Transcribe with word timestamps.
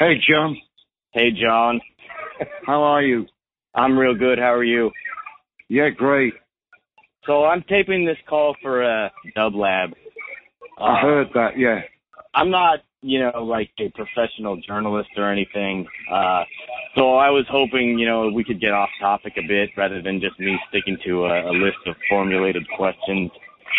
Hey, 0.00 0.14
John. 0.26 0.56
Hey, 1.12 1.30
John. 1.42 1.78
How 2.64 2.82
are 2.82 3.02
you? 3.02 3.26
I'm 3.74 3.98
real 3.98 4.14
good. 4.14 4.38
How 4.38 4.54
are 4.54 4.64
you? 4.64 4.90
Yeah, 5.68 5.90
great. 5.90 6.32
So 7.26 7.44
I'm 7.44 7.62
taping 7.68 8.06
this 8.06 8.16
call 8.26 8.56
for 8.62 8.82
uh, 8.82 9.10
dublab. 9.36 9.92
Uh, 10.78 10.84
I 10.84 11.00
heard 11.02 11.28
that, 11.34 11.58
yeah. 11.58 11.82
I'm 12.32 12.50
not, 12.50 12.78
you 13.02 13.20
know, 13.20 13.44
like 13.44 13.70
a 13.78 13.90
professional 13.90 14.58
journalist 14.66 15.10
or 15.18 15.30
anything. 15.30 15.86
Uh, 16.10 16.44
so 16.96 17.16
I 17.16 17.28
was 17.28 17.44
hoping, 17.50 17.98
you 17.98 18.06
know, 18.06 18.30
we 18.30 18.42
could 18.42 18.58
get 18.58 18.72
off 18.72 18.88
topic 19.02 19.34
a 19.36 19.46
bit 19.46 19.68
rather 19.76 20.00
than 20.00 20.18
just 20.18 20.40
me 20.40 20.58
sticking 20.70 20.96
to 21.04 21.26
a, 21.26 21.50
a 21.50 21.52
list 21.52 21.76
of 21.86 21.94
formulated 22.08 22.66
questions. 22.74 23.30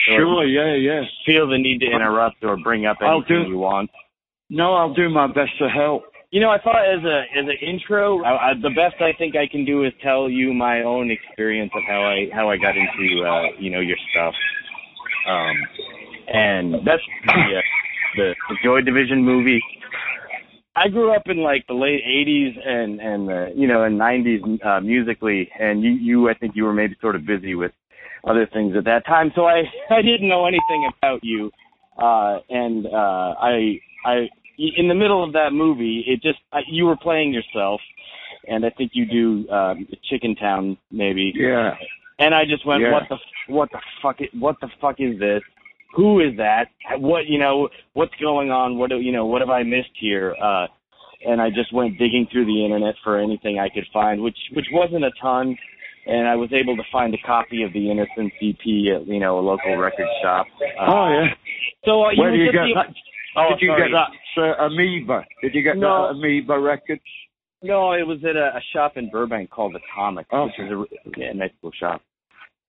Sure, 0.06 0.46
yeah, 0.46 0.76
yeah. 0.76 1.02
Feel 1.26 1.50
the 1.50 1.58
need 1.58 1.80
to 1.80 1.88
interrupt 1.88 2.44
or 2.44 2.58
bring 2.58 2.86
up 2.86 2.98
anything 3.02 3.46
do- 3.46 3.50
you 3.50 3.58
want. 3.58 3.90
No, 4.52 4.74
I'll 4.76 4.94
do 4.94 5.10
my 5.10 5.28
best 5.28 5.58
to 5.60 5.70
help. 5.70 6.04
You 6.32 6.40
know, 6.40 6.50
I 6.50 6.60
thought 6.60 6.86
as 6.86 7.04
a 7.04 7.24
as 7.38 7.46
an 7.46 7.58
intro, 7.62 8.24
I, 8.24 8.52
I, 8.52 8.54
the 8.54 8.70
best 8.70 9.02
I 9.02 9.12
think 9.18 9.36
I 9.36 9.48
can 9.48 9.66
do 9.66 9.84
is 9.84 9.92
tell 10.02 10.30
you 10.30 10.54
my 10.54 10.82
own 10.82 11.12
experience 11.12 11.72
of 11.76 11.84
how 11.86 12.04
I 12.04 12.30
how 12.34 12.50
I 12.50 12.56
got 12.56 12.74
into 12.78 13.26
uh, 13.26 13.48
you 13.60 13.70
know 13.70 13.82
your 13.82 13.98
stuff. 14.12 14.34
Um, 15.28 15.56
and 16.34 16.74
that's 16.88 17.02
the, 17.26 17.34
uh, 17.34 17.62
the 18.16 18.36
the 18.48 18.56
Joy 18.64 18.80
Division 18.80 19.22
movie. 19.26 19.62
I 20.74 20.88
grew 20.88 21.14
up 21.14 21.24
in 21.26 21.44
like 21.44 21.68
the 21.68 21.74
late 21.74 22.02
'80s 22.08 22.66
and 22.66 23.02
and 23.02 23.30
uh, 23.30 23.46
you 23.54 23.68
know 23.68 23.84
and 23.84 24.00
'90s 24.00 24.66
uh, 24.66 24.80
musically, 24.80 25.50
and 25.60 25.84
you 25.84 25.92
you 25.92 26.30
I 26.30 26.34
think 26.34 26.56
you 26.56 26.64
were 26.64 26.74
maybe 26.74 26.96
sort 27.02 27.18
of 27.18 27.26
busy 27.26 27.56
with 27.56 27.74
other 28.26 28.48
things 28.54 28.78
at 28.78 28.86
that 28.86 29.06
time, 29.06 29.34
so 29.36 29.48
I 29.48 29.64
I 29.90 30.02
didn't 30.02 30.30
know 30.30 30.46
anything 30.46 30.90
about 30.98 31.26
you, 31.26 31.52
uh, 31.98 32.40
and 32.50 32.86
uh, 32.86 33.36
I 33.38 33.82
I 34.06 34.30
in 34.78 34.88
the 34.88 34.96
middle 34.96 35.24
of 35.24 35.34
that 35.34 35.54
movie, 35.54 36.04
it 36.08 36.22
just 36.22 36.40
you 36.68 36.86
were 36.86 36.98
playing 36.98 37.34
yourself, 37.34 37.82
and 38.48 38.66
I 38.66 38.70
think 38.72 38.92
you 38.94 39.06
do 39.06 39.50
um, 39.50 39.88
Chicken 40.10 40.36
Town 40.36 40.78
maybe. 40.92 41.34
Yeah. 41.36 41.76
And 42.20 42.36
I 42.36 42.46
just 42.46 42.66
went, 42.66 42.82
Yeah. 42.84 42.92
what 42.92 43.04
the 43.10 43.18
what 43.54 43.70
the 43.72 43.80
fuck? 44.02 44.18
i- 44.20 44.30
What 44.38 44.58
the 44.62 44.70
fuck 44.80 44.96
is 45.00 45.20
this? 45.20 45.42
Who 45.96 46.20
is 46.22 46.38
that? 46.38 46.68
What 46.98 47.26
you 47.28 47.40
know? 47.40 47.70
What's 47.94 48.14
going 48.22 48.52
on? 48.52 48.78
What 48.78 48.90
do 48.90 48.98
you 49.02 49.12
know? 49.12 49.26
What 49.26 49.42
have 49.42 49.50
I 49.50 49.64
missed 49.64 49.96
here? 50.00 50.36
Uh, 50.42 50.68
and 51.28 51.42
I 51.42 51.50
just 51.50 51.72
went 51.74 51.98
digging 52.00 52.28
through 52.32 52.46
the 52.46 52.64
internet 52.66 52.96
for 53.04 53.20
anything 53.20 53.60
I 53.60 53.70
could 53.70 53.86
find, 53.92 54.22
which 54.22 54.38
which 54.54 54.68
wasn't 54.72 55.04
a 55.06 55.12
ton. 55.22 55.58
And 56.08 56.28
I 56.28 56.36
was 56.36 56.52
able 56.52 56.76
to 56.78 56.84
find 56.92 57.14
a 57.14 57.18
copy 57.20 57.62
of 57.62 57.74
the 57.74 57.92
Innocent 57.92 58.34
EP 58.42 58.64
at 58.96 59.08
you 59.08 59.20
know 59.20 59.38
a 59.40 59.42
local 59.42 59.76
record 59.78 60.08
shop. 60.22 60.48
Uh, 60.80 60.86
Oh, 60.88 61.10
yeah. 61.14 61.34
So 61.86 62.04
uh, 62.06 62.12
you 62.12 62.22
Where 62.22 62.32
were 62.32 62.38
do 62.38 62.44
you 62.44 62.52
get 62.52 62.62
the-? 62.74 62.94
Oh, 63.38 63.50
Did 63.52 63.62
you 63.62 63.70
sorry. 63.70 63.90
get 63.90 63.94
that 63.94 64.10
uh, 64.38 64.66
Amoeba? 64.66 65.26
Did 65.42 65.54
you 65.56 65.64
get 65.64 65.78
No. 65.78 66.04
that 66.08 66.12
Amoeba 66.12 66.60
record? 66.60 67.00
No, 67.64 67.92
it 67.94 68.06
was 68.06 68.18
at 68.24 68.36
a, 68.36 68.56
a 68.58 68.62
shop 68.74 68.98
in 68.98 69.10
Burbank 69.10 69.50
called 69.52 69.76
Atomic, 69.76 70.26
which 70.32 70.54
Okay. 70.60 70.64
is 70.64 70.72
a 70.72 71.20
yeah, 71.20 71.34
nice 71.34 71.52
little 71.62 71.78
shop. 71.78 72.02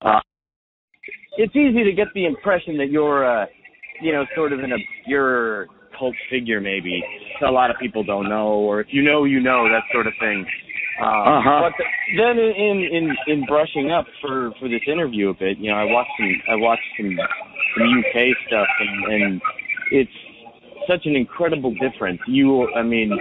Uh, 0.03 0.21
it's 1.39 1.57
easy 1.57 1.83
to 1.85 1.93
get 1.93 2.09
the 2.15 2.27
impression 2.27 2.77
that 2.77 2.91
you're, 2.91 3.25
uh, 3.25 3.47
you 4.03 4.13
know, 4.13 4.27
sort 4.35 4.53
of 4.53 4.61
an 4.61 4.73
obscure 4.73 5.67
cult 5.99 6.15
figure, 6.29 6.61
maybe. 6.61 7.03
A 7.47 7.51
lot 7.51 7.71
of 7.71 7.79
people 7.79 8.05
don't 8.05 8.29
know, 8.29 8.49
or 8.49 8.81
if 8.81 8.89
you 8.91 9.03
know, 9.03 9.25
you 9.25 9.41
know, 9.41 9.69
that 9.69 9.85
sort 9.93 10.07
of 10.07 10.13
thing. 10.21 10.45
Um, 11.01 11.09
Uh-huh. 11.09 11.61
But 11.63 11.73
th- 11.79 12.19
then 12.19 12.39
in 12.39 12.83
in 12.83 13.17
in 13.27 13.47
brushing 13.47 13.91
up 13.91 14.07
for 14.21 14.53
for 14.61 14.69
this 14.69 14.83
interview 14.87 15.31
a 15.31 15.35
bit, 15.35 15.59
you 15.59 15.71
know, 15.71 15.77
I 15.79 15.85
watched 15.85 16.11
some 16.19 16.43
I 16.51 16.55
watched 16.57 16.85
some 16.99 17.17
some 17.75 17.99
UK 17.99 18.37
stuff, 18.47 18.69
and 18.81 19.05
and 19.15 19.43
it's 19.91 20.13
such 20.89 21.07
an 21.07 21.17
incredible 21.17 21.75
difference. 21.75 22.21
You, 22.27 22.73
I 22.75 22.83
mean, 22.83 23.19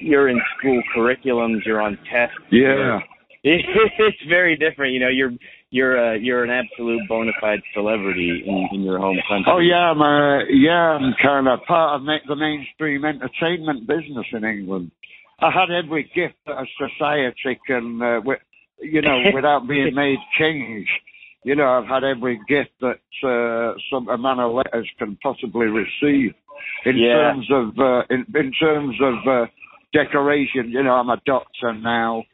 you're 0.00 0.28
in 0.28 0.40
school 0.58 0.82
curriculums, 0.94 1.64
you're 1.64 1.80
on 1.80 1.98
tests. 2.10 2.36
Yeah. 2.50 3.00
it's 3.44 4.22
very 4.28 4.56
different. 4.56 4.92
You 4.92 5.00
know, 5.00 5.08
you're 5.08 5.32
you're 5.70 6.12
uh, 6.12 6.14
you're 6.14 6.44
an 6.44 6.50
absolute 6.50 7.08
bona 7.08 7.32
fide 7.40 7.60
celebrity 7.74 8.42
in, 8.46 8.68
in 8.72 8.82
your 8.82 8.98
home 8.98 9.18
country. 9.28 9.52
Oh 9.52 9.58
yeah, 9.58 9.92
I'm 9.92 10.02
uh, 10.02 10.44
yeah, 10.50 10.98
I'm 10.98 11.14
kind 11.22 11.46
of 11.46 11.60
part 11.66 12.00
of 12.00 12.06
the 12.26 12.36
mainstream 12.36 13.04
entertainment 13.04 13.86
business 13.86 14.26
in 14.32 14.44
England. 14.44 14.90
I 15.40 15.50
had 15.50 15.70
every 15.70 16.10
gift 16.14 16.34
that 16.46 16.56
a 16.56 16.66
society 16.78 17.60
can, 17.66 18.02
uh, 18.02 18.14
wi- 18.16 18.40
you 18.80 19.02
know, 19.02 19.22
without 19.34 19.68
being 19.68 19.94
made 19.94 20.18
kings. 20.36 20.86
You 21.44 21.54
know, 21.54 21.68
I've 21.68 21.86
had 21.86 22.02
every 22.02 22.40
gift 22.48 22.70
that 22.80 22.98
uh, 23.22 23.78
some 23.90 24.08
a 24.08 24.18
man 24.18 24.40
of 24.40 24.52
letters 24.52 24.88
can 24.98 25.16
possibly 25.22 25.66
receive. 25.66 26.34
In 26.86 26.96
Yeah. 26.96 27.14
terms 27.14 27.46
of 27.50 27.78
uh, 27.78 28.02
in, 28.10 28.26
in 28.34 28.52
terms 28.52 28.96
of 29.02 29.14
uh, 29.26 29.46
decoration, 29.92 30.70
you 30.70 30.82
know, 30.82 30.92
I'm 30.94 31.10
a 31.10 31.20
doctor 31.26 31.72
now. 31.74 32.24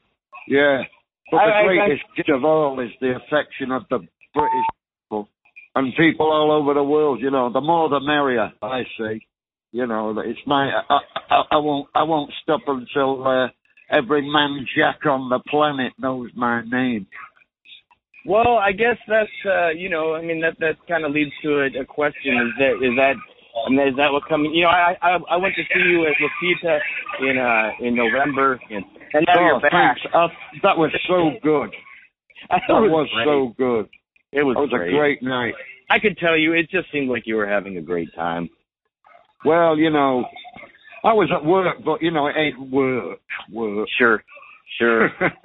Yeah, 0.48 0.82
but 1.30 1.38
the 1.38 1.42
I- 1.42 1.50
I- 1.50 1.60
I- 1.60 1.64
greatest 1.64 2.04
gift 2.16 2.28
of 2.28 2.44
all 2.44 2.78
is 2.80 2.90
the 3.00 3.16
affection 3.16 3.70
of 3.72 3.82
the 3.88 3.98
British 4.34 4.66
people 5.02 5.28
and 5.74 5.94
people 5.96 6.30
all 6.30 6.50
over 6.52 6.74
the 6.74 6.84
world. 6.84 7.20
You 7.20 7.30
know, 7.30 7.50
the 7.50 7.60
more 7.60 7.88
the 7.88 8.00
merrier. 8.00 8.52
I 8.62 8.82
say, 8.98 9.20
you 9.72 9.86
know, 9.86 10.18
it's 10.18 10.40
my. 10.46 10.70
I, 10.88 10.98
I, 11.30 11.42
I 11.52 11.56
won't. 11.56 11.88
I 11.94 12.02
won't 12.02 12.32
stop 12.42 12.60
until 12.66 13.26
uh, 13.26 13.48
every 13.90 14.22
man 14.30 14.66
jack 14.76 15.06
on 15.06 15.28
the 15.30 15.40
planet 15.48 15.92
knows 15.98 16.30
my 16.36 16.62
name. 16.64 17.06
Well, 18.26 18.56
I 18.56 18.72
guess 18.72 18.96
that's 19.06 19.28
uh, 19.44 19.68
you 19.70 19.90
know, 19.90 20.14
I 20.14 20.22
mean 20.22 20.40
that 20.40 20.58
that 20.60 20.76
kind 20.88 21.04
of 21.04 21.12
leads 21.12 21.32
to 21.42 21.60
a, 21.60 21.82
a 21.82 21.84
question: 21.84 22.34
is 22.34 22.52
that 22.58 22.74
is 22.82 22.96
that 22.96 23.14
I 23.66 23.70
mean, 23.70 23.88
is 23.88 23.96
that 23.96 24.12
what 24.12 24.26
coming? 24.28 24.52
You 24.52 24.64
know, 24.64 24.70
I 24.70 24.96
I 25.00 25.18
I 25.30 25.36
went 25.36 25.54
to 25.54 25.62
see 25.72 25.80
you 25.80 26.06
at 26.06 26.14
Lapita 26.20 26.80
in 27.20 27.38
uh 27.38 27.70
in 27.80 27.94
November, 27.94 28.58
and, 28.70 28.84
and 29.12 29.26
now 29.26 29.34
oh, 29.38 29.46
you're 29.46 29.60
back. 29.60 29.72
thanks. 29.72 30.00
Uh, 30.12 30.28
that 30.62 30.76
was 30.76 30.90
so 31.08 31.30
good. 31.42 31.70
That 32.50 32.60
was, 32.68 32.90
was 32.90 33.08
so 33.24 33.54
good. 33.56 33.88
It 34.32 34.42
was, 34.42 34.54
That 34.56 34.60
was 34.60 34.70
great. 34.70 34.88
a 34.92 34.96
great 34.96 35.22
night. 35.22 35.54
I 35.88 35.98
could 35.98 36.18
tell 36.18 36.36
you, 36.36 36.52
it 36.52 36.68
just 36.70 36.90
seemed 36.92 37.08
like 37.08 37.22
you 37.26 37.36
were 37.36 37.46
having 37.46 37.76
a 37.78 37.82
great 37.82 38.12
time. 38.14 38.50
Well, 39.44 39.78
you 39.78 39.90
know, 39.90 40.24
I 41.04 41.12
was 41.12 41.30
at 41.34 41.44
work, 41.44 41.76
but 41.84 42.02
you 42.02 42.10
know, 42.10 42.26
it 42.26 42.34
ain't 42.36 42.70
work. 42.70 43.20
Work. 43.52 43.88
Sure, 43.98 44.22
sure. 44.78 45.10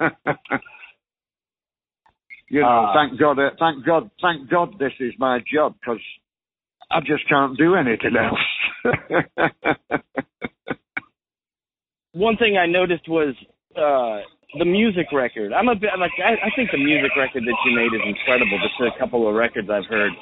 you 2.48 2.60
know, 2.60 2.66
Uh, 2.66 2.92
thank 2.94 3.18
God, 3.20 3.38
uh, 3.38 3.50
thank 3.58 3.84
God, 3.84 4.10
thank 4.20 4.48
God 4.50 4.78
this 4.78 4.92
is 4.98 5.12
my 5.18 5.38
job 5.52 5.74
because 5.80 6.00
I 6.90 7.00
just 7.00 7.28
can't 7.28 7.56
do 7.56 7.74
anything 7.76 8.16
else. 8.16 8.38
One 12.12 12.36
thing 12.36 12.56
I 12.56 12.66
noticed 12.66 13.08
was 13.08 13.34
uh 13.76 14.24
the 14.58 14.64
music 14.64 15.06
record. 15.12 15.52
I'm 15.52 15.68
a 15.68 15.76
bit 15.76 15.90
like 15.98 16.10
I, 16.18 16.46
I 16.46 16.50
think 16.56 16.70
the 16.72 16.78
music 16.78 17.12
record 17.16 17.44
that 17.44 17.56
you 17.64 17.76
made 17.76 17.94
is 17.94 18.02
incredible. 18.04 18.58
Just 18.58 18.94
a 18.94 18.98
couple 18.98 19.28
of 19.28 19.34
records 19.34 19.68
I've 19.70 19.86
heard. 19.86 20.12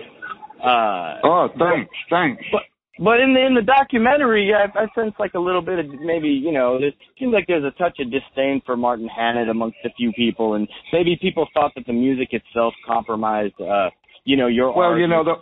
Uh, 0.62 1.20
oh, 1.24 1.48
thanks, 1.58 1.94
thanks. 2.10 2.42
But 2.52 2.62
but 2.98 3.20
in 3.20 3.32
the 3.32 3.46
in 3.46 3.54
the 3.54 3.62
documentary, 3.62 4.52
I, 4.52 4.66
I 4.78 4.86
sense 4.94 5.14
like 5.18 5.34
a 5.34 5.38
little 5.38 5.62
bit 5.62 5.78
of 5.78 5.86
maybe 6.00 6.28
you 6.28 6.53
know 6.53 6.76
it 6.76 6.94
seems 7.18 7.32
like 7.32 7.47
there's 7.47 7.64
a 7.64 7.71
touch 7.78 7.98
of 8.00 8.10
disdain 8.10 8.60
for 8.66 8.76
Martin 8.76 9.09
Hannett 9.09 9.48
amongst 9.48 9.78
a 9.84 9.91
few 9.97 10.12
people, 10.12 10.54
and 10.54 10.68
maybe 10.92 11.16
people 11.21 11.47
thought 11.54 11.72
that 11.76 11.86
the 11.86 11.92
music 11.92 12.28
itself 12.32 12.74
compromised. 12.86 13.59
uh 13.60 13.88
You 14.24 14.36
know 14.36 14.48
your 14.48 14.74
Well, 14.74 14.91
art 14.91 15.00
you 15.00 15.06
know, 15.06 15.24
the 15.24 15.36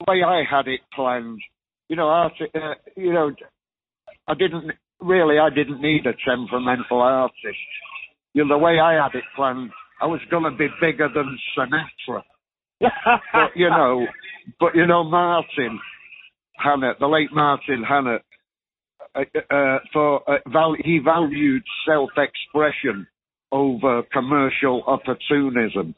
is- 0.00 0.06
way 0.08 0.22
I 0.22 0.42
had 0.48 0.68
it 0.68 0.80
planned, 0.94 1.40
you 1.88 1.96
know, 1.96 2.08
arti- 2.08 2.50
uh, 2.54 2.74
you 2.96 3.12
know, 3.12 3.32
I 4.26 4.34
didn't 4.34 4.72
really, 5.00 5.38
I 5.38 5.50
didn't 5.50 5.80
need 5.80 6.06
a 6.06 6.14
temperamental 6.24 7.00
artist. 7.00 7.58
You 8.32 8.44
know, 8.44 8.54
the 8.54 8.58
way 8.58 8.80
I 8.80 8.94
had 8.94 9.14
it 9.14 9.24
planned, 9.36 9.70
I 10.00 10.06
was 10.06 10.20
going 10.30 10.44
to 10.44 10.50
be 10.50 10.68
bigger 10.80 11.08
than 11.08 11.38
Sinatra. 11.56 12.22
but 13.32 13.50
you 13.54 13.70
know, 13.70 14.06
but 14.60 14.74
you 14.74 14.86
know, 14.86 15.04
Martin 15.04 15.78
Hannett, 16.56 16.98
the 16.98 17.06
late 17.06 17.32
Martin 17.32 17.82
Hannett, 17.82 18.22
uh, 19.14 19.54
uh, 19.54 19.78
for 19.92 20.28
uh, 20.28 20.38
val- 20.52 20.76
he 20.82 20.98
valued 20.98 21.62
self-expression 21.86 23.06
over 23.52 24.02
commercial 24.12 24.82
opportunism. 24.86 25.94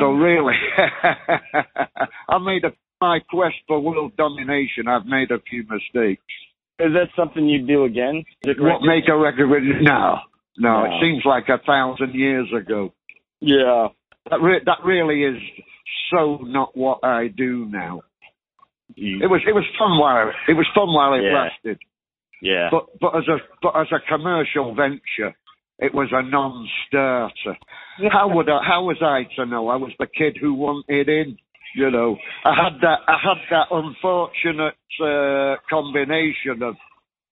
So 0.00 0.12
really, 0.12 0.54
I 2.28 2.38
made 2.38 2.64
a 2.64 2.72
my 3.00 3.20
quest 3.30 3.56
for 3.66 3.80
world 3.80 4.16
domination. 4.16 4.88
I've 4.88 5.06
made 5.06 5.30
a 5.30 5.38
few 5.48 5.64
mistakes. 5.68 6.22
Is 6.80 6.92
that 6.94 7.08
something 7.16 7.46
you'd 7.48 7.68
do 7.68 7.84
again? 7.84 8.24
What 8.58 8.82
make 8.82 9.04
a 9.08 9.16
record 9.16 9.48
with? 9.48 9.62
No, 9.82 10.18
no. 10.58 10.84
It 10.84 10.92
seems 11.00 11.22
like 11.24 11.44
a 11.48 11.58
thousand 11.64 12.14
years 12.14 12.48
ago. 12.56 12.92
Yeah. 13.40 13.88
That 14.30 14.40
re- 14.40 14.62
that 14.64 14.78
really 14.84 15.22
is 15.22 15.40
so 16.10 16.38
not 16.42 16.76
what 16.76 17.00
I 17.04 17.28
do 17.28 17.66
now. 17.66 18.02
Mm. 18.98 19.22
It 19.22 19.26
was 19.30 19.40
it 19.46 19.52
was 19.54 19.64
fun 19.78 19.98
while 19.98 20.32
it 20.48 20.54
was 20.54 20.66
fun 20.74 20.92
while 20.92 21.14
it 21.14 21.22
Yeah. 21.22 21.42
lasted. 21.42 21.78
yeah. 22.42 22.68
But 22.70 22.86
but 23.00 23.16
as 23.16 23.28
a 23.28 23.38
but 23.62 23.76
as 23.78 23.86
a 23.92 24.00
commercial 24.08 24.74
venture, 24.74 25.36
it 25.78 25.94
was 25.94 26.08
a 26.12 26.22
non-starter. 26.22 27.56
How 28.10 28.28
would 28.34 28.48
I, 28.48 28.60
how 28.66 28.84
was 28.84 28.98
I 29.00 29.24
to 29.36 29.46
know? 29.46 29.68
I 29.68 29.76
was 29.76 29.92
the 29.98 30.06
kid 30.06 30.36
who 30.40 30.54
wanted 30.54 31.08
in. 31.08 31.36
You 31.74 31.90
know, 31.90 32.16
I 32.44 32.54
had 32.54 32.80
that 32.82 33.00
I 33.08 33.16
had 33.22 33.38
that 33.50 33.66
unfortunate 33.70 34.76
uh, 35.02 35.56
combination 35.68 36.62
of 36.62 36.76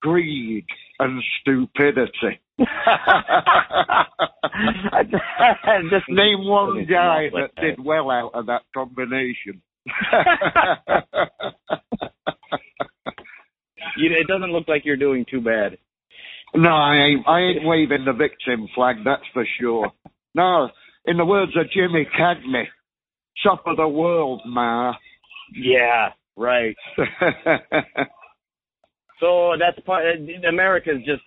greed 0.00 0.66
and 0.98 1.22
stupidity. 1.40 2.40
Just 5.90 6.08
Name 6.08 6.44
one 6.44 6.86
guy 6.90 7.28
that 7.32 7.50
did 7.60 7.78
well 7.84 8.10
out 8.10 8.32
of 8.34 8.46
that 8.46 8.62
combination. 8.74 9.62
You 13.96 14.10
it 14.12 14.26
doesn't 14.26 14.52
look 14.52 14.68
like 14.68 14.84
you're 14.84 14.96
doing 14.96 15.24
too 15.30 15.40
bad. 15.40 15.78
no, 16.54 16.70
I 16.70 16.96
ain't. 16.96 17.28
I 17.28 17.40
ain't 17.40 17.64
waving 17.64 18.04
the 18.04 18.12
victim 18.12 18.68
flag. 18.74 18.96
That's 19.04 19.22
for 19.32 19.46
sure. 19.60 19.92
No, 20.34 20.68
in 21.04 21.16
the 21.16 21.24
words 21.24 21.52
of 21.56 21.70
Jimmy 21.70 22.06
Cagney, 22.18 22.64
top 23.42 23.62
of 23.66 23.76
the 23.76 23.88
world, 23.88 24.42
ma. 24.46 24.94
Yeah. 25.54 26.10
Right. 26.36 26.76
So 29.20 29.52
that's 29.58 29.78
part. 29.86 30.04
uh, 30.04 30.48
America's 30.48 30.98
just 31.06 31.22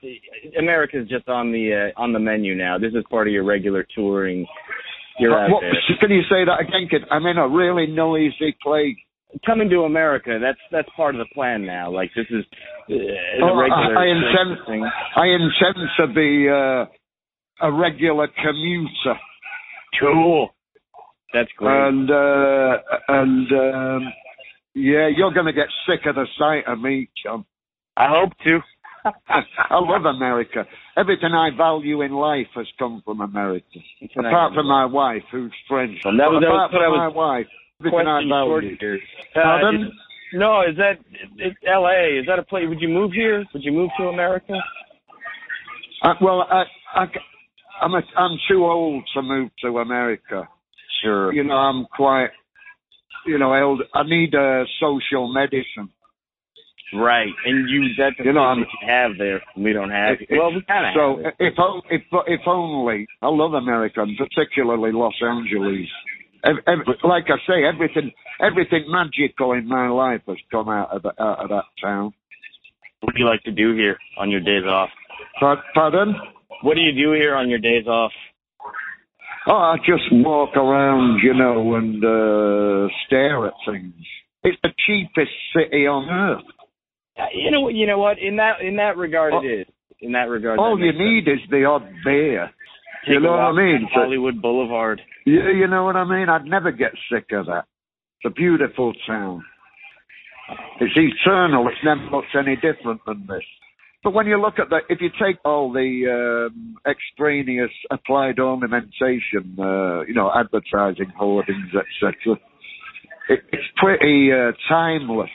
America's 0.59 1.07
just 1.07 1.29
on 1.29 1.51
the 1.53 1.91
uh, 1.95 2.01
on 2.01 2.11
the 2.11 2.19
menu 2.19 2.53
now. 2.53 2.77
This 2.77 2.91
is 2.93 3.05
part 3.09 3.25
of 3.27 3.31
your 3.33 3.45
regular 3.45 3.87
touring. 3.95 4.45
You're 5.17 5.39
out 5.39 5.49
What, 5.49 5.61
there. 5.61 5.71
can 6.01 6.11
you 6.11 6.21
say 6.23 6.43
that 6.43 6.59
again, 6.59 6.89
kid? 6.91 7.03
I'm 7.09 7.25
in 7.25 7.37
a 7.37 7.47
really 7.47 7.87
noisy 7.87 8.53
place. 8.61 8.97
Coming 9.45 9.69
to 9.69 9.83
America. 9.83 10.39
That's 10.41 10.59
that's 10.73 10.89
part 10.97 11.15
of 11.15 11.19
the 11.19 11.33
plan 11.33 11.65
now. 11.65 11.89
Like 11.89 12.11
this 12.17 12.25
is 12.31 12.43
uh, 12.89 12.93
Oh, 13.43 13.55
regular 13.57 13.97
I- 13.97 14.03
I 14.03 14.07
intend- 14.07 14.67
thing. 14.67 14.89
I 15.15 15.25
intend 15.27 15.87
to 15.99 16.07
be 16.13 16.49
uh, 16.49 17.65
a 17.65 17.71
regular 17.71 18.27
commuter, 18.43 19.15
Cool. 20.01 20.49
That's 21.35 21.51
great. 21.57 21.69
and 21.87 22.09
uh, 22.09 22.77
and 23.09 23.47
um, 23.51 24.13
yeah, 24.73 25.07
you're 25.15 25.33
going 25.33 25.45
to 25.47 25.53
get 25.53 25.67
sick 25.87 26.01
of 26.07 26.15
the 26.15 26.25
sight 26.39 26.63
of 26.65 26.79
me, 26.79 27.09
chum. 27.21 27.45
I 27.97 28.07
hope 28.09 28.31
to. 28.45 28.59
I 29.29 29.43
love 29.79 30.05
America. 30.05 30.65
Everything 30.97 31.31
I 31.33 31.49
value 31.55 32.01
in 32.01 32.11
life 32.13 32.47
has 32.55 32.65
come 32.79 33.01
from 33.05 33.21
America. 33.21 33.65
Apart 34.17 34.53
from 34.55 34.67
my 34.67 34.85
wife, 34.85 35.21
who's 35.31 35.53
French. 35.67 35.99
Well, 36.03 36.17
that 36.17 36.31
was- 36.31 36.41
that 36.41 36.49
was 36.49 36.69
apart 36.71 36.81
I 36.81 36.85
from 36.85 36.91
was- 36.93 37.13
my 37.13 37.15
wife, 37.15 37.47
everything 37.81 38.07
I 38.07 38.21
value. 38.27 38.97
Uh, 39.35 39.41
Pardon? 39.43 39.81
is- 39.83 39.93
no, 40.33 40.61
is 40.63 40.75
that 40.77 40.97
L.A. 41.67 42.19
Is 42.19 42.25
that 42.27 42.39
a 42.39 42.43
place? 42.43 42.65
Would 42.67 42.81
you 42.81 42.89
move 42.89 43.11
here? 43.13 43.45
Would 43.53 43.63
you 43.63 43.71
move 43.71 43.89
to 43.99 44.07
America? 44.07 44.53
Uh, 46.01 46.13
well, 46.21 46.41
I, 46.49 46.63
I, 46.95 47.05
I'm 47.81 47.93
a, 47.93 48.01
I'm 48.17 48.37
too 48.49 48.65
old 48.65 49.03
to 49.13 49.21
move 49.21 49.51
to 49.63 49.77
America. 49.79 50.47
Sure. 51.05 51.31
You 51.33 51.43
know, 51.43 51.55
I'm 51.55 51.85
quite, 51.85 52.29
you 53.27 53.37
know. 53.37 53.53
I 53.93 54.03
need 54.03 54.33
uh, 54.35 54.63
social 54.79 55.31
medicine. 55.33 55.89
Right, 56.93 57.33
and 57.45 57.67
you 57.69 57.89
that's 57.97 58.15
You 58.23 58.31
know, 58.31 58.43
I'm- 58.43 58.59
you 58.59 58.87
have 58.87 59.11
there. 59.17 59.41
We 59.57 59.73
don't 59.73 59.89
have. 59.89 60.17
It- 60.21 60.27
well, 60.31 60.53
we 60.53 60.61
kind 60.63 60.85
of 60.87 60.93
So 60.93 61.23
have 61.23 61.33
it. 61.39 61.53
if 61.53 61.53
if 61.89 62.01
if 62.27 62.41
only 62.47 63.05
I 63.21 63.27
love 63.27 63.53
America, 63.53 64.01
and 64.01 64.17
particularly 64.17 64.91
Los 64.91 65.15
Angeles. 65.21 65.89
Like 67.03 67.25
I 67.29 67.37
say, 67.47 67.65
everything 67.65 68.11
everything 68.39 68.85
magical 68.87 69.53
in 69.53 69.67
my 69.67 69.87
life 69.89 70.21
has 70.27 70.37
come 70.51 70.69
out 70.69 70.89
of 70.91 71.01
the, 71.01 71.09
out 71.21 71.39
of 71.39 71.49
that 71.49 71.65
town. 71.81 72.13
What 73.01 73.15
do 73.15 73.19
you 73.19 73.25
like 73.27 73.41
to 73.43 73.51
do 73.51 73.73
here 73.75 73.97
on 74.17 74.29
your 74.29 74.41
days 74.41 74.63
off? 74.65 74.89
Pardon? 75.73 76.15
What 76.61 76.75
do 76.75 76.81
you 76.81 76.91
do 76.93 77.11
here 77.13 77.35
on 77.35 77.49
your 77.49 77.59
days 77.59 77.87
off? 77.87 78.11
Oh, 79.47 79.53
I 79.53 79.77
just 79.85 80.03
walk 80.11 80.55
around, 80.57 81.19
you 81.23 81.33
know, 81.33 81.75
and 81.75 82.03
uh, 82.03 82.91
stare 83.05 83.45
at 83.47 83.53
things. 83.67 83.93
It's 84.43 84.57
the 84.63 84.69
cheapest 84.87 85.31
city 85.55 85.85
on 85.87 86.09
earth. 86.09 86.43
You 87.33 87.51
know, 87.51 87.61
what- 87.61 87.75
you 87.75 87.85
know 87.87 87.97
what? 87.99 88.17
In 88.19 88.35
that 88.37 88.61
in 88.61 88.75
that 88.77 88.97
regard, 88.97 89.33
Oh. 89.33 89.41
it 89.43 89.47
is. 89.47 89.67
In 90.01 90.11
that 90.13 90.29
regard, 90.29 90.59
All 90.59 90.77
that 90.77 90.83
you 90.85 90.91
need 90.93 91.27
is 91.27 91.39
the 91.49 91.65
odd 91.65 91.87
beer. 92.03 92.47
sense. 92.47 93.07
You 93.07 93.19
know 93.19 93.31
what 93.31 93.39
I 93.39 93.51
mean? 93.53 93.87
Hollywood 93.93 94.41
Boulevard. 94.41 95.01
You, 95.25 95.41
you 95.51 95.67
know 95.67 95.83
what 95.85 95.95
I 95.95 96.03
mean? 96.03 96.27
I'd 96.27 96.45
never 96.45 96.71
get 96.71 96.91
sick 97.11 97.31
of 97.31 97.45
that. 97.45 97.65
It's 98.19 98.25
a 98.25 98.29
beautiful 98.31 98.93
town. 99.07 99.43
It's 100.79 100.95
eternal. 100.95 101.67
It's 101.69 101.83
never 101.83 102.01
looks 102.11 102.27
any 102.35 102.55
different 102.55 103.01
than 103.05 103.25
this. 103.27 103.43
But 104.05 104.13
when 104.13 104.27
you 104.27 104.39
look 104.39 104.59
at 104.59 104.69
that, 104.69 104.83
if 104.87 105.01
you 105.01 105.09
take 105.19 105.37
all 105.43 105.73
the 105.73 106.49
um, 106.53 106.75
extraneous 106.87 107.71
applied 107.89 108.37
ornamentation, 108.37 109.57
uh, 109.57 110.01
you 110.01 110.13
know, 110.13 110.31
advertising 110.31 111.11
hoardings, 111.17 111.73
etc., 111.73 112.39
it, 113.29 113.39
it's 113.51 113.63
pretty 113.77 114.29
uh, 114.31 114.51
timeless. 114.69 115.31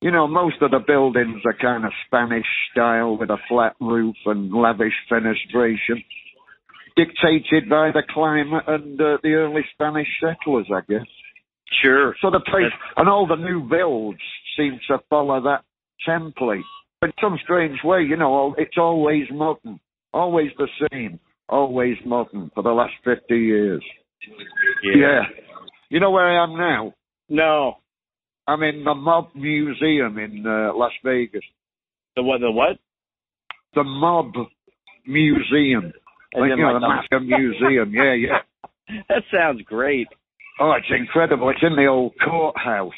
You 0.00 0.12
know, 0.12 0.28
most 0.28 0.62
of 0.62 0.70
the 0.70 0.78
buildings 0.78 1.42
are 1.44 1.56
kind 1.60 1.84
of 1.84 1.90
Spanish 2.06 2.46
style 2.70 3.18
with 3.18 3.30
a 3.30 3.38
flat 3.48 3.74
roof 3.80 4.14
and 4.24 4.52
lavish 4.52 4.94
fenestration 5.10 6.04
dictated 6.94 7.68
by 7.68 7.90
the 7.90 8.04
climate 8.08 8.62
and 8.68 9.00
uh, 9.00 9.18
the 9.24 9.32
early 9.32 9.62
Spanish 9.72 10.06
settlers, 10.20 10.68
I 10.72 10.82
guess. 10.88 11.08
Sure. 11.82 12.14
So 12.22 12.30
the 12.30 12.38
place 12.38 12.70
and 12.96 13.08
all 13.08 13.26
the 13.26 13.34
new 13.34 13.68
builds 13.68 14.20
seem 14.56 14.78
to 14.86 15.00
follow 15.10 15.42
that 15.42 15.64
template. 16.06 16.62
In 17.02 17.12
some 17.20 17.38
strange 17.42 17.78
way, 17.84 18.02
you 18.02 18.16
know, 18.16 18.54
it's 18.58 18.76
always 18.76 19.24
modern, 19.30 19.78
always 20.12 20.50
the 20.58 20.68
same, 20.90 21.20
always 21.48 21.96
modern 22.04 22.50
for 22.54 22.62
the 22.62 22.70
last 22.70 22.94
50 23.04 23.36
years. 23.36 23.84
Yeah. 24.82 25.22
You 25.90 26.00
know 26.00 26.10
where 26.10 26.26
I 26.26 26.42
am 26.42 26.56
now? 26.56 26.94
No. 27.28 27.76
I'm 28.48 28.62
in 28.62 28.82
the 28.82 28.94
Mob 28.94 29.28
Museum 29.34 30.18
in 30.18 30.44
uh, 30.46 30.74
Las 30.74 30.92
Vegas. 31.04 31.42
The 32.16 32.22
what? 32.22 32.40
The 32.40 32.50
what? 32.50 32.78
The 33.74 33.84
Mob 33.84 34.32
Museum. 35.06 35.92
Like, 36.34 36.50
you 36.50 36.56
know, 36.56 36.74
the 36.74 36.80
Mafia 36.80 37.20
Museum. 37.20 37.92
Yeah, 37.92 38.14
yeah. 38.14 38.38
That 39.10 39.22
sounds 39.30 39.60
great. 39.66 40.08
Oh, 40.58 40.72
it's 40.72 40.90
incredible. 40.90 41.50
It's 41.50 41.62
in 41.62 41.76
the 41.76 41.86
old 41.86 42.14
courthouse. 42.24 42.92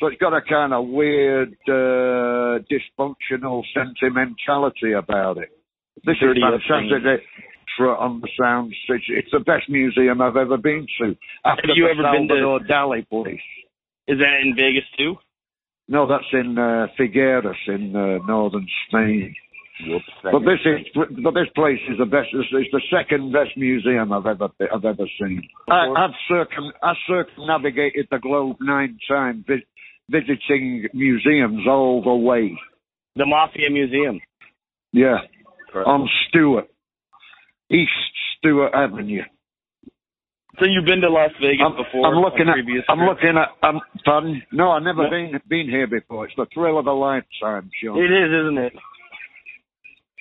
So 0.00 0.06
it's 0.08 0.20
got 0.20 0.32
a 0.34 0.42
kind 0.42 0.72
of 0.74 0.88
weird, 0.88 1.54
uh, 1.68 2.58
dysfunctional 2.66 3.62
sentimentality 3.72 4.92
about 4.92 5.38
it. 5.38 5.50
This 6.04 6.16
Dirty 6.20 6.40
is 6.40 6.62
fantastic. 6.68 7.22
For 7.76 7.96
on 7.96 8.20
the 8.20 8.28
sound, 8.40 8.72
it's, 8.88 9.04
it's 9.08 9.30
the 9.32 9.40
best 9.40 9.68
museum 9.68 10.20
I've 10.20 10.36
ever 10.36 10.56
been 10.56 10.86
to. 11.00 11.16
After 11.44 11.68
Have 11.68 11.76
you 11.76 11.86
the 11.86 11.90
ever 11.90 12.18
been 12.18 12.28
to- 12.28 12.34
Salvador 12.34 12.60
Dali 12.60 13.08
place. 13.08 13.40
Is 14.06 14.18
that 14.18 14.40
in 14.42 14.54
Vegas 14.54 14.84
too? 14.98 15.16
No, 15.88 16.06
that's 16.06 16.24
in 16.32 16.56
uh, 16.58 16.86
Figueras 16.98 17.56
in 17.68 17.94
uh, 17.96 18.24
northern 18.26 18.66
Spain. 18.88 19.34
Whoops. 19.88 20.04
But 20.22 20.40
this 20.40 20.60
is, 20.64 20.86
but 21.24 21.34
this 21.34 21.48
place 21.54 21.80
is 21.90 21.98
the 21.98 22.04
best. 22.06 22.28
It's, 22.32 22.48
it's 22.52 22.70
the 22.70 22.80
second 22.96 23.32
best 23.32 23.56
museum 23.56 24.12
I've 24.12 24.26
ever 24.26 24.48
I've 24.72 24.84
ever 24.84 25.04
seen. 25.20 25.42
I, 25.68 25.88
I've 25.96 26.14
circum 26.28 26.72
I 26.82 26.92
circumnavigated 27.08 28.06
the 28.10 28.18
globe 28.18 28.56
nine 28.60 28.98
times, 29.08 29.44
vi- 29.48 29.66
visiting 30.08 30.86
museums 30.94 31.66
all 31.66 32.02
the 32.04 32.14
way. 32.14 32.56
the 33.16 33.26
Mafia 33.26 33.68
Museum. 33.70 34.20
Yeah, 34.92 35.18
on 35.74 36.08
Stewart, 36.28 36.68
East 37.68 37.90
Stewart 38.38 38.72
Avenue. 38.74 39.22
So 40.60 40.66
you've 40.66 40.84
been 40.86 41.00
to 41.00 41.10
Las 41.10 41.32
Vegas 41.42 41.66
I'm, 41.66 41.72
before? 41.74 42.06
I'm 42.06 42.22
looking 42.22 42.42
on 42.46 42.50
at. 42.50 42.52
previous 42.64 42.84
I'm 42.88 42.98
trips? 42.98 43.10
looking 43.24 43.36
at. 43.36 43.48
I'm 43.60 43.80
pardon? 44.04 44.40
No, 44.52 44.70
I've 44.70 44.84
never 44.84 45.02
No. 45.02 45.10
been 45.10 45.40
been 45.48 45.68
here 45.68 45.88
before. 45.88 46.26
It's 46.26 46.36
the 46.36 46.46
thrill 46.54 46.78
of 46.78 46.86
a 46.86 46.92
lifetime, 46.92 47.70
Sean. 47.82 47.98
It 47.98 48.06
is, 48.12 48.30
isn't 48.30 48.58
it? 48.58 48.72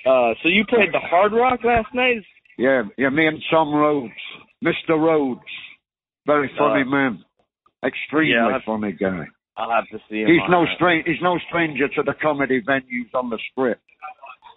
Uh, 0.05 0.33
so 0.41 0.49
you 0.49 0.65
played 0.67 0.91
the 0.91 0.99
Hard 0.99 1.31
Rock 1.33 1.59
last 1.63 1.87
night? 1.93 2.23
Yeah, 2.57 2.83
yeah. 2.97 3.09
Me 3.09 3.25
and 3.27 3.41
Tom 3.49 3.73
Rhodes, 3.73 4.13
Mr. 4.63 4.99
Rhodes, 4.99 5.41
very 6.27 6.49
funny 6.57 6.83
Uh, 6.83 6.89
man, 6.89 7.23
extremely 7.85 8.31
yeah, 8.33 8.59
funny 8.65 8.91
guy. 8.91 9.25
I'll 9.57 9.69
have 9.71 9.87
to 9.91 9.99
see 10.09 10.21
him. 10.21 10.27
He's 10.27 10.49
no 10.49 10.65
that. 10.65 10.75
strange. 10.75 11.05
He's 11.07 11.21
no 11.21 11.37
stranger 11.47 11.87
to 11.87 12.03
the 12.03 12.13
comedy 12.21 12.61
venues 12.61 13.13
on 13.13 13.29
the 13.29 13.39
strip. 13.51 13.79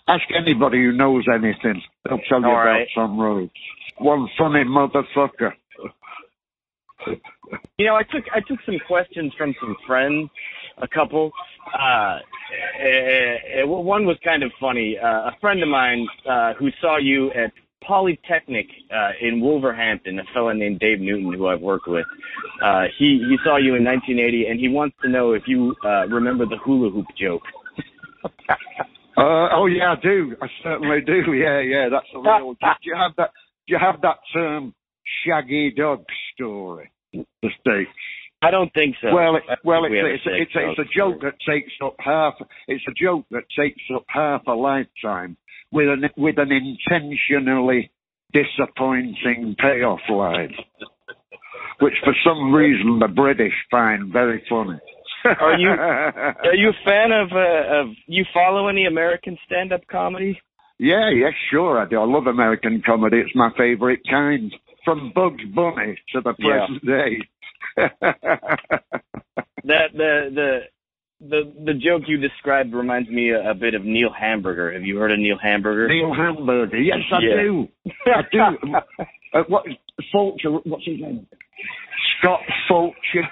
Ask 0.08 0.22
anybody 0.34 0.78
who 0.78 0.92
knows 0.92 1.24
anything; 1.32 1.82
they'll 2.04 2.18
tell 2.28 2.40
you 2.40 2.46
All 2.46 2.52
about 2.52 2.64
right. 2.66 2.88
Tom 2.94 3.18
Rhodes. 3.18 3.52
One 3.98 4.28
funny 4.38 4.64
motherfucker. 4.64 5.52
You 7.78 7.86
know, 7.86 7.94
I 7.94 8.02
took 8.02 8.24
I 8.34 8.40
took 8.40 8.58
some 8.64 8.78
questions 8.86 9.32
from 9.38 9.54
some 9.60 9.76
friends 9.86 10.28
a 10.78 10.88
couple. 10.88 11.32
Uh, 11.74 12.18
uh, 12.80 13.62
uh, 13.62 13.66
one 13.66 14.06
was 14.06 14.16
kind 14.24 14.42
of 14.42 14.52
funny. 14.60 14.96
Uh, 14.98 15.30
a 15.30 15.36
friend 15.40 15.62
of 15.62 15.68
mine 15.68 16.06
uh, 16.28 16.54
who 16.54 16.70
saw 16.80 16.98
you 16.98 17.30
at 17.32 17.52
Polytechnic 17.86 18.66
uh, 18.92 19.10
in 19.20 19.40
Wolverhampton, 19.40 20.18
a 20.18 20.24
fellow 20.34 20.52
named 20.52 20.80
Dave 20.80 21.00
Newton, 21.00 21.32
who 21.32 21.46
I've 21.46 21.60
worked 21.60 21.86
with. 21.86 22.06
Uh, 22.62 22.84
he 22.98 23.24
he 23.28 23.36
saw 23.44 23.56
you 23.56 23.74
in 23.74 23.84
1980, 23.84 24.46
and 24.46 24.58
he 24.58 24.68
wants 24.68 24.96
to 25.02 25.08
know 25.08 25.32
if 25.32 25.42
you 25.46 25.74
uh, 25.84 26.06
remember 26.08 26.46
the 26.46 26.58
hula 26.64 26.90
hoop 26.90 27.06
joke. 27.18 27.42
Uh, 29.18 29.48
oh 29.54 29.64
yeah, 29.64 29.94
I 29.96 30.02
do. 30.02 30.36
I 30.42 30.46
certainly 30.62 31.00
do. 31.00 31.32
Yeah, 31.32 31.60
yeah. 31.60 31.88
That's 31.90 32.04
a 32.14 32.18
real. 32.18 32.52
do 32.60 32.66
you 32.82 32.94
have 32.94 33.12
that? 33.16 33.30
Do 33.66 33.72
you 33.72 33.78
have 33.80 34.02
that 34.02 34.16
term 34.30 34.74
Shaggy 35.24 35.72
Dog 35.74 36.04
story? 36.34 36.90
The 37.14 37.48
states. 37.60 37.90
I 38.42 38.50
don't 38.50 38.72
think 38.74 38.96
so. 39.00 39.14
Well, 39.14 39.36
it, 39.36 39.42
well, 39.64 39.84
it's, 39.84 39.90
we 39.92 39.98
it's, 40.00 40.26
a, 40.26 40.34
it's, 40.42 40.54
a, 40.54 40.70
it's 40.70 40.78
a 40.90 40.94
joke 40.98 41.20
that 41.22 41.34
takes 41.48 41.72
up 41.82 41.96
half. 41.98 42.34
It's 42.68 42.84
a 42.88 42.92
joke 42.92 43.24
that 43.30 43.44
takes 43.58 43.80
up 43.94 44.04
half 44.08 44.42
a 44.46 44.52
lifetime 44.52 45.36
with 45.72 45.88
an 45.88 46.04
with 46.16 46.38
an 46.38 46.52
intentionally 46.52 47.90
disappointing 48.32 49.56
payoff 49.58 50.00
line, 50.08 50.54
which 51.80 51.94
for 52.04 52.14
some 52.24 52.52
reason 52.54 52.98
the 52.98 53.08
British 53.08 53.52
find 53.70 54.12
very 54.12 54.42
funny. 54.48 54.78
Are 55.24 55.58
you- 55.58 55.68
Are 55.70 56.54
you 56.54 56.70
a 56.70 56.84
fan 56.84 57.10
of 57.12 57.32
uh, 57.32 57.80
of 57.80 57.86
you 58.06 58.24
follow 58.32 58.68
any 58.68 58.86
American 58.86 59.36
stand 59.46 59.72
up 59.72 59.80
comedy? 59.90 60.38
Yeah, 60.78 61.10
yeah, 61.10 61.30
sure 61.50 61.80
I 61.80 61.88
do. 61.88 61.98
I 62.00 62.04
love 62.04 62.26
American 62.26 62.82
comedy. 62.84 63.16
It's 63.18 63.34
my 63.34 63.50
favorite 63.56 64.00
kind, 64.10 64.54
from 64.84 65.10
Bugs 65.14 65.42
Bunny 65.54 65.98
to 66.12 66.20
the 66.20 66.34
Yeah. 66.38 66.66
present 66.66 66.86
day. 66.86 67.16
That 69.64 69.92
the 69.94 70.30
the 70.34 70.58
the 71.20 71.52
the 71.64 71.74
joke 71.74 72.02
you 72.06 72.18
described 72.18 72.72
reminds 72.74 73.08
me 73.08 73.30
a, 73.30 73.50
a 73.50 73.54
bit 73.54 73.74
of 73.74 73.84
Neil 73.84 74.10
Hamburger. 74.18 74.72
Have 74.72 74.82
you 74.82 74.98
heard 74.98 75.12
of 75.12 75.18
Neil 75.18 75.38
Hamburger? 75.42 75.88
Neil 75.88 76.12
Hamburger. 76.14 76.78
Yes, 76.78 76.98
I 77.12 77.18
Yeah. 77.20 77.42
do. 77.42 77.68
I 78.06 78.22
do. 78.30 78.74
Uh, 79.34 79.42
what 79.48 79.64
Fulcher? 80.12 80.50
What's 80.50 80.84
his 80.84 81.00
name? 81.00 81.26
Scott 82.18 82.40
Fulcher. 82.68 83.28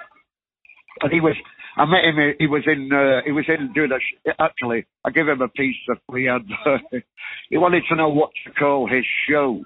And 1.01 1.11
he 1.11 1.21
was. 1.21 1.35
I 1.77 1.85
met 1.85 2.03
him. 2.05 2.33
He 2.39 2.47
was 2.47 2.63
in. 2.67 2.89
Uh, 2.91 3.21
he 3.25 3.31
was 3.31 3.45
in 3.47 3.71
doing 3.73 3.91
a. 3.91 4.41
Actually, 4.41 4.85
I 5.05 5.11
gave 5.11 5.27
him 5.27 5.41
a 5.41 5.47
piece 5.49 5.75
of 5.89 5.97
free 6.09 6.27
advert. 6.29 6.81
he 7.49 7.57
wanted 7.57 7.83
to 7.89 7.95
know 7.95 8.09
what 8.09 8.31
to 8.45 8.51
call 8.53 8.87
his 8.87 9.03
show, 9.29 9.63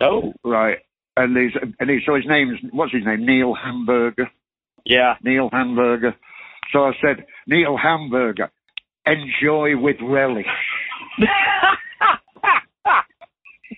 Oh, 0.00 0.32
right? 0.44 0.78
And 1.16 1.36
he's 1.36 1.52
and 1.80 1.90
he, 1.90 2.00
so 2.04 2.14
his 2.14 2.26
name's 2.26 2.58
what's 2.72 2.92
his 2.92 3.04
name? 3.04 3.24
Neil 3.24 3.54
Hamburger. 3.54 4.30
yeah. 4.84 5.14
Neil 5.22 5.48
Hamburger. 5.52 6.14
So 6.72 6.84
I 6.84 6.92
said, 7.00 7.26
Neil 7.46 7.76
Hamburger, 7.76 8.50
enjoy 9.06 9.76
with 9.76 9.96
relish. 10.02 10.46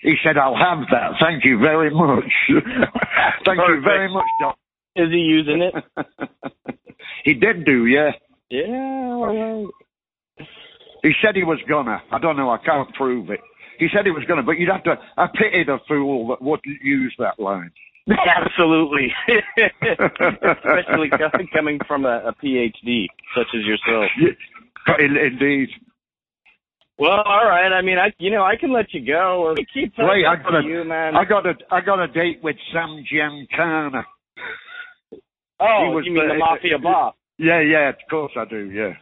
He 0.03 0.17
said, 0.23 0.37
I'll 0.37 0.57
have 0.57 0.87
that. 0.91 1.13
Thank 1.21 1.45
you 1.45 1.59
very 1.59 1.91
much. 1.91 2.31
Thank 3.45 3.61
you 3.69 3.81
very 3.83 4.13
much, 4.13 4.27
Doc. 4.41 4.59
Is 4.97 5.11
he 5.11 5.19
using 5.19 5.63
it? 5.63 5.75
he 7.25 7.35
did 7.35 7.65
do, 7.65 7.87
yeah. 7.87 8.13
Yeah. 8.51 8.67
right. 8.67 9.67
He 11.03 11.13
said 11.23 11.37
he 11.37 11.45
was 11.45 11.59
gonna. 11.69 12.03
I 12.11 12.19
don't 12.19 12.37
know. 12.37 12.51
I 12.51 12.59
can't 12.59 12.93
prove 12.95 13.31
it. 13.31 13.41
He 13.79 13.89
said 13.95 14.05
he 14.05 14.11
was 14.11 14.25
gonna, 14.27 14.43
but 14.43 14.59
you'd 14.59 14.71
have 14.71 14.83
to. 14.85 14.97
I 15.17 15.27
pity 15.27 15.65
the 15.65 15.79
fool 15.87 16.29
that 16.29 16.43
wouldn't 16.43 16.81
use 16.83 17.15
that 17.19 17.39
line. 17.39 17.71
Absolutely. 18.11 19.13
Especially 20.43 21.11
coming 21.53 21.79
from 21.87 22.05
a, 22.05 22.29
a 22.29 22.33
PhD 22.43 23.07
such 23.37 23.49
as 23.55 23.65
yourself. 23.65 24.11
In- 24.99 25.17
Indeed. 25.17 25.69
Well, 26.99 27.23
all 27.25 27.47
right. 27.47 27.71
I 27.73 27.83
mean, 27.83 27.99
I 27.99 28.13
you 28.19 28.31
know 28.31 28.43
I 28.43 28.57
can 28.57 28.73
let 28.73 28.93
you 28.93 29.07
go 29.07 29.43
or 29.45 29.55
keep 29.73 29.95
talking 29.95 30.09
Wait, 30.09 30.27
I 30.27 30.37
got 30.37 30.51
to 30.51 30.57
a, 30.59 30.65
you, 30.65 30.85
man. 30.85 31.17
I 31.17 31.25
got 31.25 31.47
a, 31.47 31.55
I 31.71 31.81
got 31.81 32.01
a 32.03 32.09
date 32.09 32.41
with 32.43 32.57
Sam 32.73 33.05
Giancana. 33.13 34.03
oh, 35.61 35.89
he 35.89 35.95
was 35.95 36.05
you 36.07 36.13
mean 36.13 36.27
the 36.29 36.35
the- 36.35 36.39
mafia 36.39 36.79
boss? 36.79 37.15
Yeah, 37.39 37.61
yeah, 37.61 37.91
of 37.91 37.95
course 38.11 38.33
I 38.37 38.45
do. 38.47 38.69
Yeah. 38.71 38.95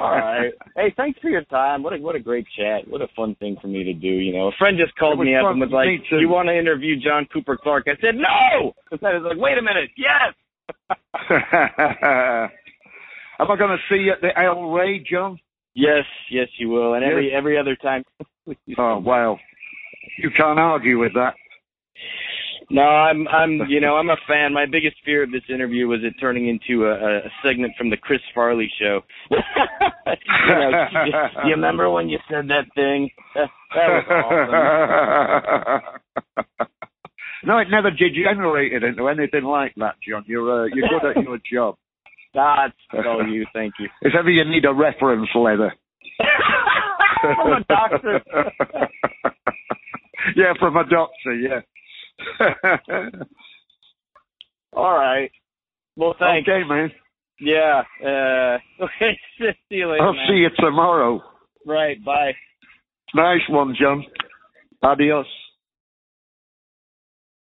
All 0.00 0.10
right. 0.10 0.52
Hey, 0.76 0.94
thanks 0.96 1.18
for 1.20 1.28
your 1.28 1.44
time. 1.44 1.82
What 1.82 1.92
a 1.92 1.98
what 1.98 2.14
a 2.14 2.20
great 2.20 2.46
chat. 2.56 2.86
What 2.88 3.02
a 3.02 3.08
fun 3.16 3.34
thing 3.36 3.56
for 3.60 3.68
me 3.68 3.84
to 3.84 3.92
do. 3.92 4.08
You 4.08 4.32
know, 4.32 4.48
a 4.48 4.52
friend 4.58 4.78
just 4.78 4.96
called 4.96 5.18
me 5.18 5.34
up 5.34 5.46
and 5.50 5.60
was 5.60 5.70
like. 5.70 5.88
"You 6.10 6.28
want 6.28 6.48
to 6.48 6.58
interview 6.58 6.98
John 6.98 7.26
Cooper 7.32 7.56
Clarke?" 7.56 7.88
I 7.88 7.96
said, 8.00 8.14
"No." 8.14 8.74
And 8.90 9.00
I 9.02 9.14
was 9.14 9.22
like, 9.28 9.38
"Wait 9.38 9.58
a 9.58 9.62
minute, 9.62 9.90
yes." 9.96 10.34
Am 13.38 13.50
I 13.50 13.56
going 13.56 13.76
to 13.76 13.82
see 13.88 14.02
you 14.02 14.12
at 14.12 14.20
the 14.20 14.38
El 14.40 14.70
Rey, 14.70 15.00
John? 15.00 15.38
Yes, 15.74 16.04
yes, 16.30 16.48
you 16.58 16.68
will. 16.68 16.94
And 16.94 17.04
every 17.04 17.32
every 17.32 17.58
other 17.58 17.76
time. 17.76 18.04
Oh, 18.76 18.98
wow. 18.98 19.38
You 20.18 20.28
can't 20.36 20.58
argue 20.58 20.98
with 20.98 21.14
that. 21.14 21.34
No, 22.72 22.80
I'm 22.80 23.28
I'm 23.28 23.60
you 23.68 23.80
know 23.80 23.96
I'm 23.96 24.08
a 24.08 24.16
fan. 24.26 24.54
My 24.54 24.64
biggest 24.64 24.96
fear 25.04 25.22
of 25.24 25.30
this 25.30 25.42
interview 25.50 25.86
was 25.88 26.00
it 26.02 26.14
turning 26.18 26.48
into 26.48 26.86
a, 26.86 27.18
a 27.18 27.20
segment 27.44 27.74
from 27.76 27.90
the 27.90 27.98
Chris 27.98 28.20
Farley 28.34 28.70
show. 28.80 29.02
you, 29.30 29.36
know, 30.48 30.70
you, 31.04 31.12
you 31.44 31.50
remember 31.50 31.90
when 31.90 32.08
you 32.08 32.18
said 32.30 32.48
that 32.48 32.64
thing? 32.74 33.10
that 33.34 33.50
was 33.76 34.04
awesome. 36.24 36.46
no, 37.44 37.58
it 37.58 37.68
never 37.70 37.90
degenerated 37.90 38.82
into 38.82 39.06
anything 39.06 39.44
like 39.44 39.74
that, 39.76 39.96
John. 40.08 40.24
You're 40.26 40.64
uh, 40.64 40.68
you're 40.72 40.88
good 40.88 41.18
at 41.18 41.22
your 41.22 41.38
job. 41.52 41.76
God, 42.34 42.72
oh 42.94 43.20
you, 43.20 43.44
thank 43.52 43.74
you. 43.78 43.90
If 44.00 44.14
ever 44.18 44.30
you 44.30 44.46
need 44.46 44.64
a 44.64 44.72
reference 44.72 45.28
letter. 45.34 45.74
I'm 47.22 47.52
a 47.52 47.64
doctor. 47.68 48.22
yeah, 50.36 50.54
from 50.58 50.78
a 50.78 50.88
doctor, 50.88 51.34
yeah. 51.34 51.60
All 54.72 54.92
right. 54.94 55.30
Well, 55.96 56.14
thanks. 56.18 56.48
okay, 56.48 56.66
man. 56.66 56.90
Yeah. 57.40 57.82
Uh, 58.02 58.58
okay. 58.84 59.18
See 59.38 59.76
you 59.76 59.90
later. 59.90 60.02
I'll 60.02 60.14
man. 60.14 60.26
see 60.28 60.34
you 60.36 60.50
tomorrow. 60.58 61.22
Right. 61.66 62.02
Bye. 62.04 62.32
Nice 63.14 63.42
one, 63.48 63.74
John. 63.78 64.04
Adios. 64.82 65.26